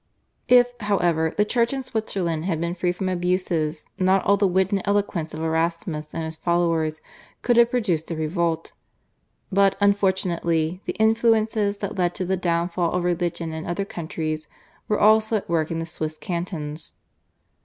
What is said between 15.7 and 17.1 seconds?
the Swiss cantons.